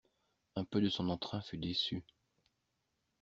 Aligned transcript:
Un 0.55 0.63
peu 0.65 0.81
de 0.81 0.89
son 0.89 1.09
entrain 1.09 1.41
fut 1.41 1.59
déçu. 1.59 2.03